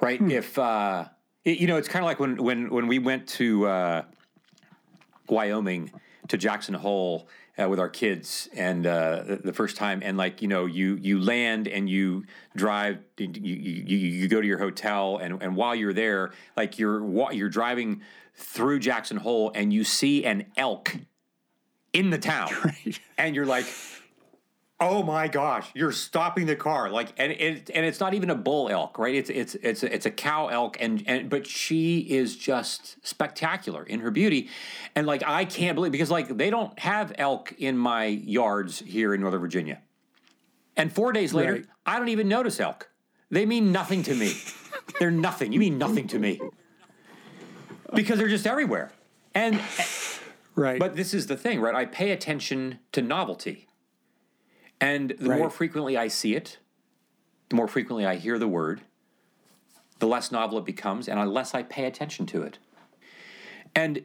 [0.00, 0.20] Right?
[0.20, 1.06] If uh,
[1.44, 4.02] it- you know, it's kind of like when when when we went to uh,
[5.28, 5.90] Wyoming
[6.28, 7.28] to Jackson Hole
[7.60, 10.96] uh, with our kids, and uh, the, the first time, and like you know, you
[10.96, 12.24] you land and you
[12.56, 17.32] drive, you you, you, go to your hotel, and, and while you're there, like you're
[17.32, 18.02] you're driving
[18.34, 20.96] through Jackson Hole, and you see an elk
[21.92, 22.50] in the town,
[23.18, 23.66] and you're like.
[24.82, 25.68] Oh my gosh!
[25.74, 29.14] You're stopping the car, like, and it, and it's not even a bull elk, right?
[29.14, 33.82] It's it's it's a, it's a cow elk, and and but she is just spectacular
[33.84, 34.48] in her beauty,
[34.94, 39.12] and like I can't believe because like they don't have elk in my yards here
[39.12, 39.82] in Northern Virginia,
[40.78, 41.66] and four days later Right.
[41.84, 42.88] I don't even notice elk.
[43.30, 44.32] They mean nothing to me.
[44.98, 45.52] they're nothing.
[45.52, 46.40] You mean nothing to me
[47.94, 48.92] because they're just everywhere,
[49.34, 49.60] and
[50.54, 50.78] right.
[50.78, 51.74] but this is the thing, right?
[51.74, 53.66] I pay attention to novelty.
[54.80, 56.58] And the more frequently I see it,
[57.50, 58.80] the more frequently I hear the word,
[59.98, 62.58] the less novel it becomes, and the less I pay attention to it.
[63.74, 64.02] And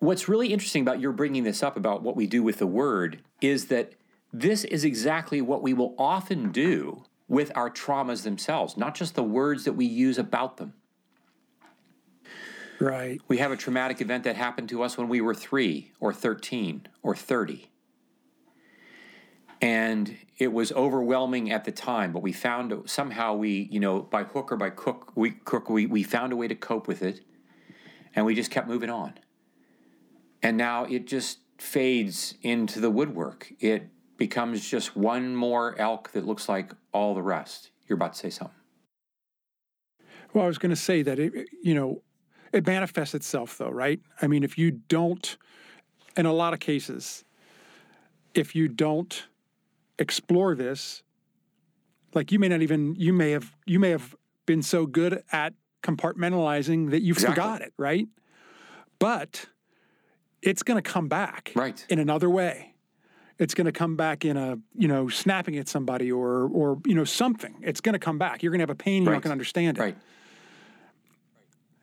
[0.00, 3.22] what's really interesting about your bringing this up about what we do with the word
[3.40, 3.92] is that
[4.32, 9.22] this is exactly what we will often do with our traumas themselves, not just the
[9.22, 10.74] words that we use about them.
[12.80, 13.20] right.
[13.28, 16.88] We have a traumatic event that happened to us when we were three or 13
[17.02, 17.70] or 30.
[19.62, 24.24] And it was overwhelming at the time, but we found somehow we, you know, by
[24.24, 27.20] hook or by crook, we, crook, we, we found a way to cope with it.
[28.14, 29.14] And we just kept moving on.
[30.42, 33.52] And now it just fades into the woodwork.
[33.60, 37.70] It becomes just one more elk that looks like all the rest.
[37.86, 38.56] You're about to say something.
[40.34, 42.02] Well, I was going to say that it, you know,
[42.52, 44.00] it manifests itself though, right?
[44.20, 45.36] I mean, if you don't,
[46.16, 47.24] in a lot of cases,
[48.34, 49.28] if you don't
[49.98, 51.02] explore this,
[52.14, 54.14] like you may not even, you may have, you may have
[54.46, 57.34] been so good at compartmentalizing that you Exactly.
[57.34, 58.06] forgot it, right?
[58.98, 59.46] But
[60.42, 61.84] it's going to come back Right.
[61.88, 62.74] in another way.
[63.38, 66.94] It's going to come back in a, you know, snapping at somebody or, or you
[66.94, 67.56] know, something.
[67.62, 68.42] It's going to come back.
[68.42, 69.02] You're going to have a pain.
[69.02, 69.16] You're Right.
[69.16, 69.80] not going to understand it.
[69.80, 69.96] Right.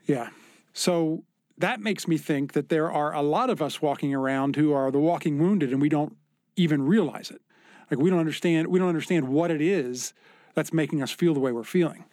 [0.05, 0.29] Yeah.
[0.73, 1.23] So
[1.57, 4.91] that makes me think that there are a lot of us walking around who are
[4.91, 6.15] the walking wounded and we don't
[6.55, 7.41] even realize it.
[7.89, 10.13] Like we don't understand we don't understand what it is
[10.53, 12.05] that's making us feel the way we're feeling.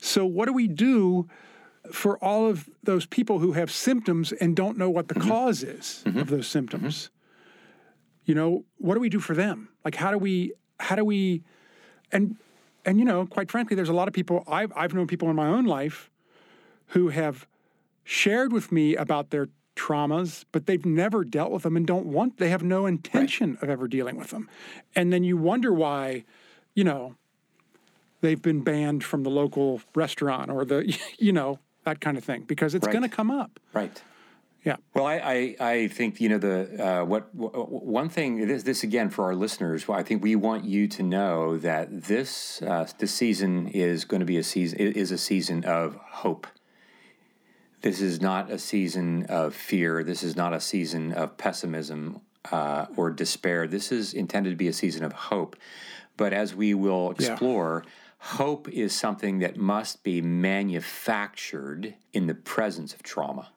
[0.00, 1.28] So what do we do
[1.92, 5.28] for all of those people who have symptoms and don't know what the mm-hmm.
[5.28, 6.18] cause is mm-hmm.
[6.18, 6.52] of those mm-hmm.
[6.52, 7.10] symptoms?
[8.24, 9.68] You know, what do we do for them?
[9.84, 11.42] Like how do we how do we
[12.12, 12.36] and
[12.84, 15.36] and you know, quite frankly, there's a lot of people I've I've known people in
[15.36, 16.10] my own life
[16.88, 17.46] who have
[18.04, 22.38] shared with me about their traumas, but they've never dealt with them and don't want,
[22.38, 24.48] they have no intention of ever dealing with them.
[24.94, 26.24] And then you wonder why,
[26.74, 27.14] you know,
[28.22, 32.42] they've been banned from the local restaurant or the, you know, that kind of thing,
[32.42, 32.92] because it's Right.
[32.92, 33.60] going to come up.
[33.72, 34.02] Right.
[34.64, 34.76] Yeah.
[34.94, 35.14] Well, I,
[35.60, 39.10] I, I think you know the uh, what w- w- one thing this this again
[39.10, 39.86] for our listeners.
[39.86, 44.18] Well, I think we want you to know that this uh, this season is going
[44.18, 46.48] to be a season is a season of hope.
[47.82, 50.02] This is not a season of fear.
[50.02, 53.66] This is not a season of pessimism uh, or despair.
[53.66, 55.56] This is intended to be a season of hope.
[56.16, 57.30] But as we will Yeah.
[57.32, 57.84] explore,
[58.18, 63.50] hope is something that must be manufactured in the presence of trauma.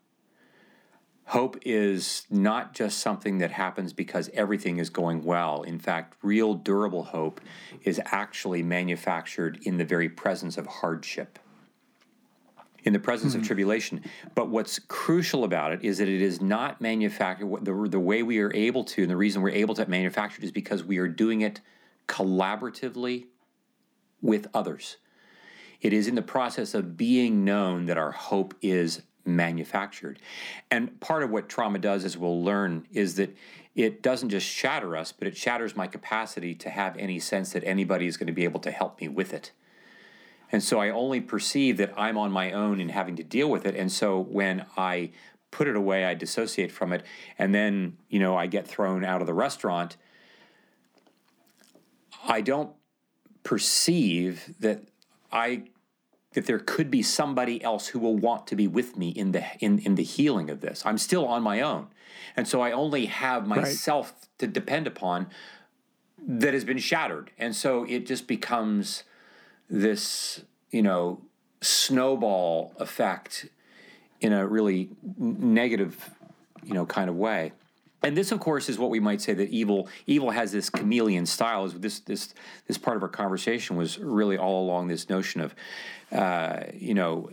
[1.25, 5.61] Hope is not just something that happens because everything is going well.
[5.61, 7.39] In fact, real durable hope
[7.83, 11.37] is actually manufactured in the very presence of hardship,
[12.83, 13.47] in the presence of hmm.
[13.47, 14.03] tribulation.
[14.35, 17.65] But what's crucial about it is that it is not manufactured.
[17.65, 20.45] The, the way we are able to, and the reason we're able to manufacture it
[20.45, 21.61] is because we are doing it
[22.07, 23.25] collaboratively
[24.21, 24.97] with others.
[25.81, 30.19] It is in the process of being known that our hope is manufactured.
[30.69, 33.35] And part of what trauma does, as we'll learn, is that
[33.75, 37.63] it doesn't just shatter us, but it shatters my capacity to have any sense that
[37.63, 39.51] anybody is going to be able to help me with it.
[40.51, 43.65] And so I only perceive that I'm on my own in having to deal with
[43.65, 43.75] it.
[43.75, 45.11] And so when I
[45.51, 47.03] put it away, I dissociate from it,
[47.37, 49.97] and then, you know, I get thrown out of the restaurant.
[52.27, 52.71] I don't
[53.43, 54.83] perceive that
[55.31, 55.63] I
[56.33, 59.43] that there could be somebody else who will want to be with me in the
[59.59, 60.83] in, in the healing of this.
[60.85, 61.87] I'm still on my own.
[62.35, 64.29] And so I only have myself right.
[64.39, 65.27] to depend upon
[66.27, 67.31] that has been shattered.
[67.37, 69.03] And so it just becomes
[69.69, 71.21] this, you know,
[71.61, 73.47] snowball effect
[74.21, 76.09] in a really negative,
[76.63, 77.51] you know, kind of way.
[78.01, 81.25] And this, of course, is what we might say that evil evil has this chameleon
[81.25, 81.65] style.
[81.65, 82.33] Is this this
[82.67, 85.53] this part of our conversation was really all along this notion of,
[86.13, 87.29] uh, you know,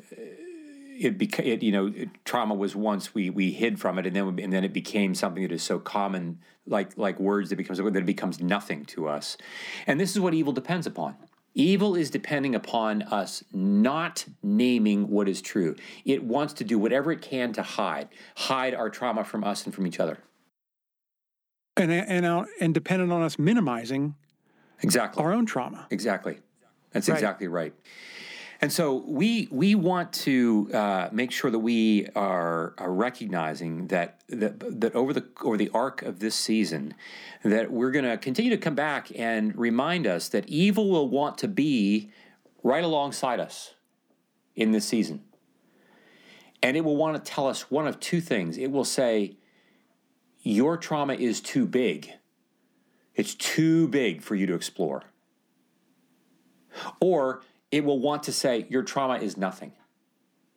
[0.98, 1.92] it became you know
[2.24, 5.42] trauma was once we we hid from it and then and then it became something
[5.42, 9.36] that is so common like like words that becomes that it becomes nothing to us,
[9.86, 11.14] and this is what evil depends upon.
[11.56, 15.74] Evil is depending upon us not naming what is true.
[16.04, 19.74] It wants to do whatever it can to hide, hide our trauma from us and
[19.74, 20.18] from each other.
[21.78, 24.16] And and uh, and dependent on us minimizing
[24.82, 25.86] exactly our own trauma.
[25.90, 26.38] Exactly.
[26.92, 27.14] That's right.
[27.14, 27.74] exactly right.
[28.60, 34.22] And so we we want to uh, make sure that we are, are recognizing that,
[34.28, 36.94] that that over the over the arc of this season,
[37.44, 41.36] that we're going to continue to come back and remind us that evil will want
[41.38, 42.10] to be
[42.62, 43.74] right alongside us
[44.54, 45.22] in this season,
[46.62, 48.56] and it will want to tell us one of two things.
[48.56, 49.36] It will say,
[50.40, 52.10] "Your trauma is too big.
[53.14, 55.02] It's too big for you to explore,"
[57.00, 59.72] or it will want to say your trauma is nothing.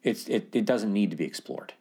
[0.04, 1.74] It's, it, it doesn't need to be explored.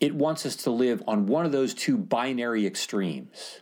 [0.00, 3.60] It wants us to live on one of those two binary extremes.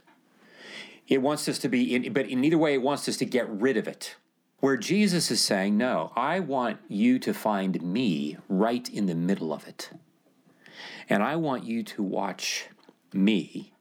[1.09, 3.49] It wants us to be, in, but in either way, it wants us to get
[3.49, 4.17] rid of it.
[4.61, 9.53] Where Jesus is saying, No, I want you to find me right in the middle
[9.53, 9.91] of it.
[11.09, 12.69] And I want you to watch
[13.13, 13.75] me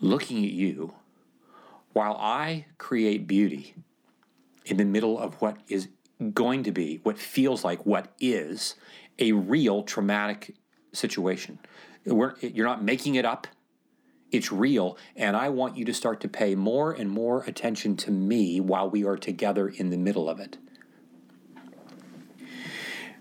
[0.00, 0.94] looking at you
[1.94, 3.74] while I create beauty
[4.68, 5.88] in the middle of what is
[6.34, 8.74] going to be, what feels like what is
[9.18, 10.54] a real traumatic
[10.92, 11.58] situation.
[12.04, 13.46] We're, you're not making it up.
[14.30, 14.98] It's real.
[15.16, 18.88] And I want you to start to pay more and more attention to me while
[18.88, 20.58] we are together in the middle of it.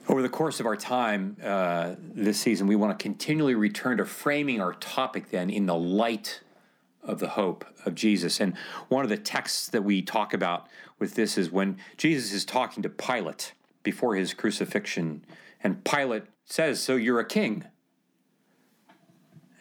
[0.09, 4.05] Over the course of our time uh, this season, we want to continually return to
[4.05, 6.41] framing our topic then in the light
[7.07, 8.39] of the hope of Jesus.
[8.39, 8.55] And
[8.89, 10.67] one of the texts that we talk about
[10.99, 15.23] with this is when Jesus is talking to Pilate before his crucifixion,
[15.63, 17.63] and Pilate says, So you're a king.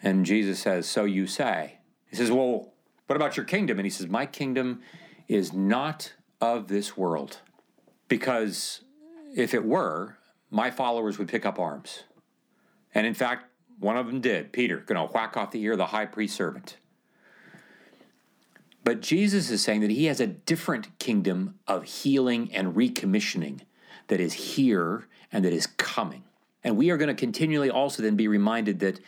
[0.03, 1.77] And Jesus says, So you say.
[2.09, 2.73] He says, Well,
[3.07, 3.79] what about your kingdom?
[3.79, 4.81] And he says, My kingdom
[5.27, 7.39] is not of this world.
[8.07, 8.81] Because
[9.35, 10.17] if it were,
[10.49, 12.03] my followers would pick up arms.
[12.93, 13.45] And in fact,
[13.79, 14.51] one of them did.
[14.51, 16.77] Peter, going to whack off the ear of the high priest servant.
[18.87, 23.63] But Jesus is saying that he has a different kingdom of healing and recommissioning
[24.07, 26.23] that is here and that is coming.
[26.63, 29.01] And we are going to continually also then be reminded that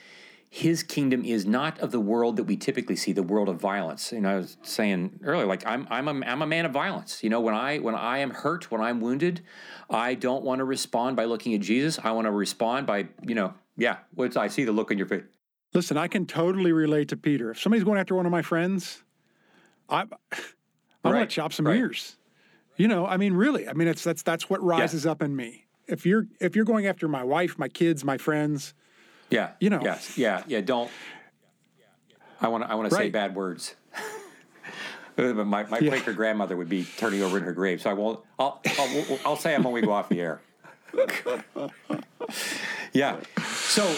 [0.49, 4.11] his kingdom is not of the world that we typically see, the world of violence.
[4.11, 7.23] You know, I was saying earlier, like I'm, I'm, a, I'm a man of violence.
[7.23, 9.39] You know, when I, when I am hurt, when I'm wounded,
[9.89, 11.97] I don't want to respond by looking at Jesus.
[12.03, 15.07] I want to respond by, you know, yeah, what's I see the look on your
[15.07, 15.23] face.
[15.73, 17.51] Listen, I can totally relate to Peter.
[17.51, 19.03] If somebody's going after one of my friends,
[19.89, 20.09] I, I'm
[21.13, 21.19] right.
[21.21, 21.77] to chop some right.
[21.77, 22.15] ears.
[22.77, 25.11] You know, I mean, really, I mean, it's that's that's what rises yeah.
[25.11, 25.65] up in me.
[25.87, 28.73] If you're if you're going after my wife, my kids, my friends,
[29.29, 30.61] yeah, you know, yes, yeah, yeah.
[30.61, 30.89] Don't.
[32.39, 32.97] I want to I want right.
[32.97, 33.75] to say bad words.
[35.17, 35.89] my my yeah.
[35.89, 38.21] Quaker grandmother would be turning over in her grave, so I won't.
[38.37, 40.41] I'll I'll, I'll say them when we go off the air.
[42.93, 43.19] yeah.
[43.43, 43.93] So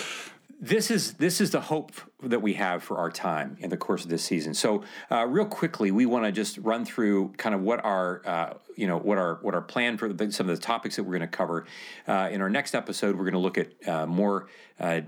[0.64, 4.04] this is this is the hope that we have for our time in the course
[4.04, 4.54] of this season.
[4.54, 8.54] So, uh, real quickly, we want to just run through kind of what our uh,
[8.76, 11.18] you know what our what our plan for the, some of the topics that we're
[11.18, 11.66] going to cover
[12.08, 13.16] uh, in our next episode.
[13.16, 15.02] We're going to look at uh, more uh,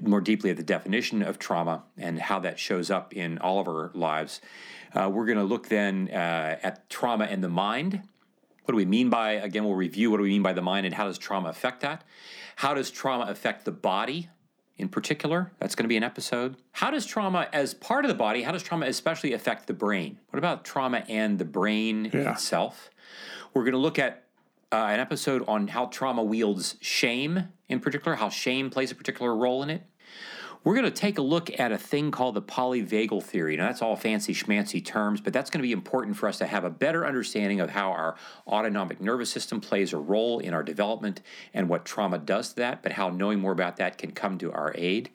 [0.00, 3.68] more deeply at the definition of trauma and how that shows up in all of
[3.68, 4.40] our lives.
[4.94, 8.00] Uh, we're going to look then at trauma and the mind.
[8.64, 9.64] What do we mean by again?
[9.64, 12.04] We'll review what do we mean by the mind and how does trauma affect that.
[12.56, 14.30] How does trauma affect the body?
[14.76, 15.52] In particular.
[15.58, 16.56] That's going to be an episode.
[16.72, 20.18] How does trauma, as part of the body, how does trauma especially affect the brain?
[20.30, 22.32] What about trauma and the brain yeah.
[22.32, 22.90] itself?
[23.52, 24.24] We're going to look at
[24.72, 29.34] uh, an episode on how trauma wields shame in particular, how shame plays a particular
[29.34, 29.82] role in it.
[30.64, 33.58] We're going to take a look at a thing called the polyvagal theory.
[33.58, 36.46] Now, that's all fancy schmancy terms, but that's going to be important for us to
[36.46, 40.62] have a better understanding of how our autonomic nervous system plays a role in our
[40.62, 41.20] development
[41.52, 44.50] and what trauma does to that, but how knowing more about that can come to
[44.52, 45.10] our aid.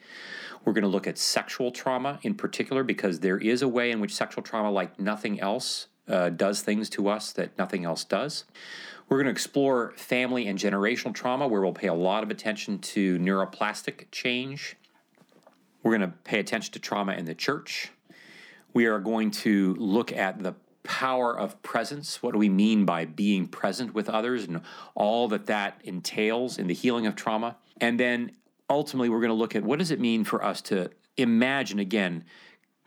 [0.64, 4.00] We're going to look at sexual trauma in particular because there is a way in
[4.00, 8.44] which sexual trauma, like nothing else, uh, does things to us that nothing else does.
[9.08, 12.78] We're going to explore family and generational trauma, where we'll pay a lot of attention
[12.80, 14.76] to neuroplastic change.
[15.84, 17.92] We're going to pay attention to trauma in the church.
[18.74, 22.22] We are going to look at the power of presence.
[22.22, 24.62] What do we mean by being present with others and
[24.96, 27.58] all that that entails in the healing of trauma?
[27.80, 28.32] And then
[28.70, 32.26] ultimately, we're going to look at what does it mean for us to imagine again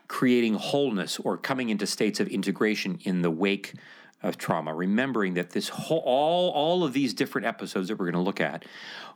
[0.07, 3.73] creating wholeness or coming into states of integration in the wake
[4.23, 8.13] of trauma, remembering that this whole, all, all of these different episodes that we're going
[8.13, 8.65] to look at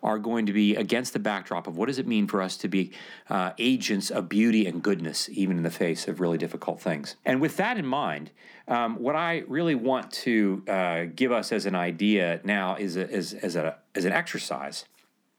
[0.04, 2.68] are going to be against the backdrop of what does it mean for us to
[2.68, 2.92] be
[3.30, 7.16] uh, agents of beauty and goodness, even in the face of really difficult things.
[7.26, 8.32] And with that in mind,
[8.68, 13.10] um, what I really want to uh, give us as an idea now is, a,
[13.12, 14.86] as, a, as an exercise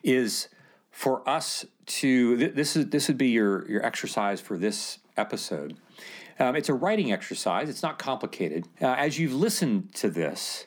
[0.02, 0.48] is
[0.90, 5.76] for us to th- this is this would be your your exercise for this episode
[6.38, 8.66] um, it's a writing exercise, it's not complicated.
[8.80, 10.66] Uh, as you've listened to this,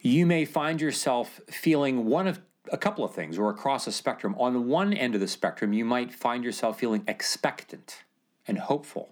[0.00, 2.40] you may find yourself feeling one of
[2.70, 4.34] a couple of things or across a spectrum.
[4.38, 8.04] On one end of the spectrum, you might find yourself feeling expectant
[8.46, 9.10] and hopeful.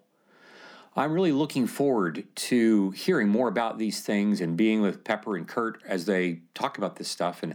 [0.98, 5.46] I'm really looking forward to hearing more about these things and being with Pepper and
[5.46, 7.42] Curt as they talk about this stuff.
[7.42, 7.54] And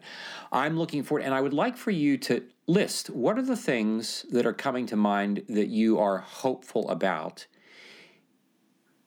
[0.52, 4.28] I'm looking forward, and I would like for you to list what are the things
[4.32, 7.48] that are coming to mind that you are hopeful about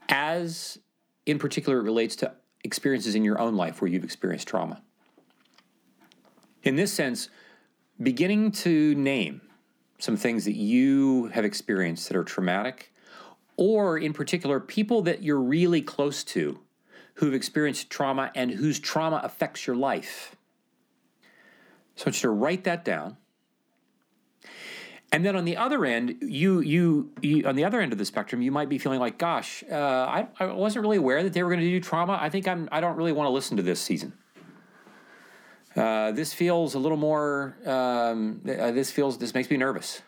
[0.08, 0.78] as
[1.26, 2.32] in particular it relates to
[2.62, 4.82] experiences in your own life where you've experienced trauma.
[6.62, 7.28] In this sense,
[8.02, 9.42] beginning to name
[9.98, 12.92] some things that you have experienced that are traumatic,
[13.56, 16.60] or in particular, people that you're really close to
[17.14, 20.34] who've experienced trauma and whose trauma affects your life.
[21.94, 23.16] So I want you to write that down.
[25.12, 28.04] And then on the other end, you, you, you on the other end of the
[28.04, 31.42] spectrum, you might be feeling like, "Gosh, uh, I, I wasn't really aware that they
[31.42, 32.18] were going to do trauma.
[32.20, 32.68] I think I'm.
[32.72, 34.12] I don't really want to listen to this season.
[35.76, 37.56] Uh, this feels a little more.
[37.64, 39.18] Um, uh, this feels.
[39.18, 40.02] This makes me nervous.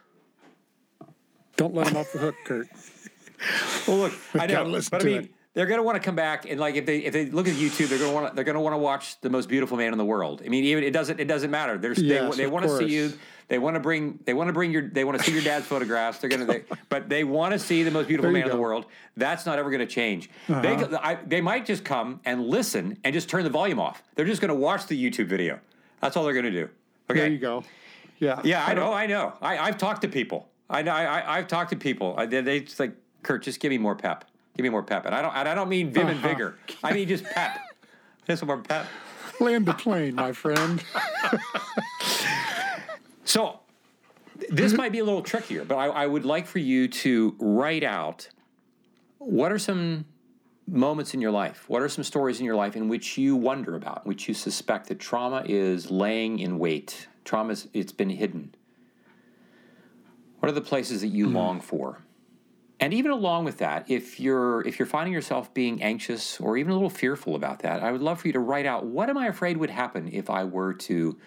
[1.56, 2.68] Don't let them off the hook, Curt.
[3.86, 6.48] well, look, I know, but I mean, it they're going to want to come back
[6.48, 8.44] and like if they if they look at YouTube, they're going to want to, they're
[8.44, 10.42] going to want to watch the most beautiful man in the world.
[10.44, 11.78] I mean, even it doesn't it doesn't matter.
[11.78, 13.14] There's yes, they, they want to see you.
[13.48, 15.66] They want to bring they want to bring your they want to see your dad's
[15.66, 16.18] photographs.
[16.18, 18.50] They're to they, but they want to see the most beautiful man go.
[18.50, 18.86] in the world.
[19.16, 20.28] That's not ever going to change.
[20.48, 20.60] Uh-huh.
[20.60, 24.02] They I, they might just come and listen and just turn the volume off.
[24.14, 25.60] They're just going to watch the YouTube video.
[26.00, 26.68] That's all they're going to do.
[27.10, 27.20] Okay.
[27.20, 27.64] There you go.
[28.18, 28.40] Yeah.
[28.42, 28.92] Yeah, I know.
[28.92, 29.34] I know.
[29.40, 30.48] I, I've talked to people.
[30.68, 30.92] I know.
[30.92, 32.14] I, I've talked to people.
[32.18, 33.42] I, they, they just like Curt.
[33.42, 34.24] Just give me more pep.
[34.56, 35.06] Give me more pep.
[35.06, 36.28] And I don't and I don't mean vim and uh-huh.
[36.28, 36.58] vigor.
[36.82, 37.60] I mean just pep.
[38.26, 38.88] Just more pep.
[39.38, 40.82] Land the plane, my friend.
[43.26, 43.60] so
[44.50, 47.84] this might be a little trickier, but I, I would like for you to write
[47.84, 48.28] out
[49.18, 50.04] what are some
[50.68, 51.68] moments in your life?
[51.68, 54.34] What are some stories in your life in which you wonder about, in which you
[54.34, 57.08] suspect that trauma is laying in wait?
[57.24, 58.54] Trauma is it's been hidden.
[60.38, 61.34] What are the places that you mm.
[61.34, 62.02] long for?
[62.78, 66.70] And even along with that, if you're if you're finding yourself being anxious or even
[66.70, 69.16] a little fearful about that, I would love for you to write out what am
[69.16, 71.18] I afraid would happen if I were to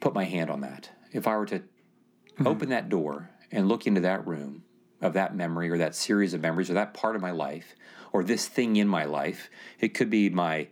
[0.00, 0.90] put my hand on that?
[1.12, 2.46] If I were to mm-hmm.
[2.46, 4.64] open that door and look into that room
[5.00, 7.74] of that memory or that series of memories or that part of my life
[8.12, 9.48] or this thing in my life.
[9.78, 10.68] It could be my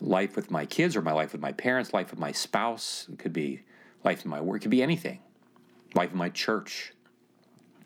[0.00, 3.08] life with my kids or my life with my parents, life with my spouse.
[3.12, 3.62] It could be
[4.04, 4.58] life in my work.
[4.58, 5.20] It could be anything.
[5.94, 6.92] Life in my church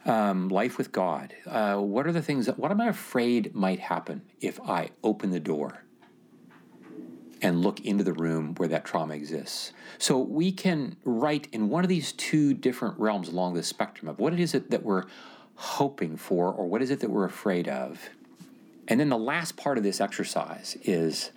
[0.08, 1.34] um, life with God.
[1.46, 5.30] Uh, what are the things that, what am I afraid might happen if I open
[5.30, 5.84] the door
[7.48, 9.72] and look into the room where that trauma exists?
[9.98, 14.18] So we can write in one of these two different realms along the spectrum of
[14.18, 15.04] what it is that we're
[15.54, 18.10] hoping for or what is it that we're afraid of.
[18.86, 21.30] And then the last part of this exercise is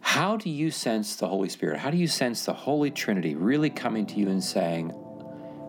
[0.00, 1.78] how do you sense the Holy Spirit?
[1.78, 4.92] How do you sense the Holy Trinity really coming to you and saying,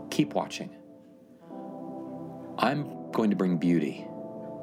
[0.09, 0.69] keep watching?
[2.57, 4.07] I'm going to bring beauty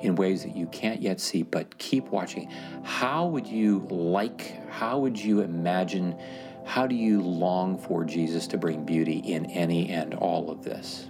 [0.02, 2.50] in ways that you can't yet see, but keep watching.
[2.82, 6.18] How would you like, how would you imagine,
[6.64, 11.08] how do you long for Jesus to bring beauty in any and all of this?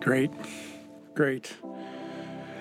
[0.00, 0.30] Great,
[1.14, 1.54] great.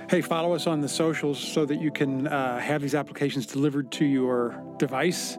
[0.09, 3.91] Hey, follow us on the socials so that you can uh, have these applications delivered
[3.93, 5.37] to your device.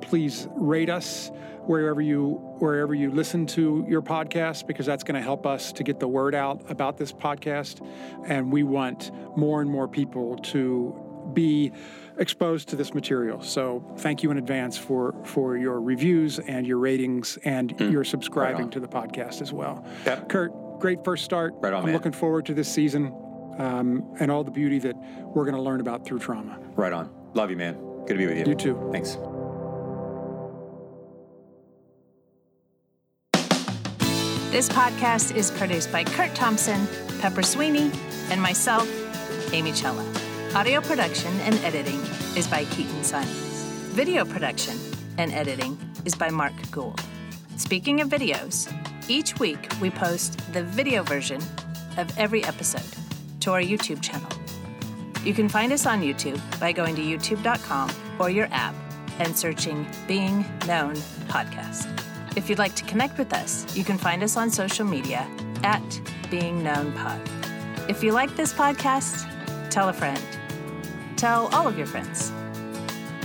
[0.00, 1.30] Please rate us
[1.68, 5.84] wherever you wherever you listen to your podcast because that's going to help us to
[5.84, 7.86] get the word out about this podcast
[8.26, 10.94] and we want more and more people to
[11.34, 11.70] be
[12.16, 13.42] exposed to this material.
[13.42, 18.02] So thank you in advance for for your reviews and your ratings and mm, your
[18.02, 19.84] subscribing right to the podcast as well.
[20.06, 20.28] Yep.
[20.30, 21.52] Curt, great first start.
[21.58, 21.94] Right on, I'm man.
[21.94, 23.12] looking forward to this season.
[23.58, 24.96] um, and all the beauty that
[25.34, 26.56] we're going to learn about through trauma.
[26.76, 27.10] Right on.
[27.34, 27.74] Love you, man.
[28.06, 28.44] Good to be with you.
[28.46, 28.88] You too.
[28.92, 29.18] Thanks.
[34.50, 36.88] This podcast is produced by Curt Thompson,
[37.20, 37.90] Pepper Sweeney,
[38.30, 38.88] and myself,
[39.52, 40.10] Amy Chella.
[40.54, 42.00] Audio production and editing
[42.34, 43.62] is by Keaton Simons.
[43.92, 44.74] Video production
[45.18, 46.98] and editing is by Mark Gould.
[47.56, 48.72] Speaking of videos,
[49.06, 51.42] each week we post the video version
[51.98, 52.96] of every episode
[53.40, 54.30] to our YouTube channel.
[55.24, 58.74] You can find us on YouTube by going to youtube.com or your app
[59.18, 60.94] and searching Being Known
[61.28, 61.97] Podcast.
[62.38, 65.26] If you'd like to connect with us, you can find us on social media
[65.64, 67.20] at Being Known Pod.
[67.88, 69.28] If you like this podcast,
[69.70, 70.22] tell a friend.
[71.16, 72.30] Tell all of your friends.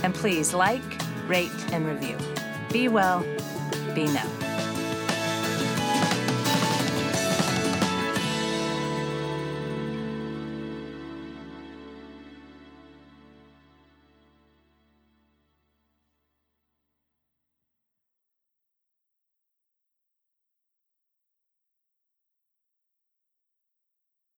[0.01, 0.81] And please like,
[1.27, 2.17] rate, and review.
[2.71, 3.23] Be well,
[3.93, 4.52] be known.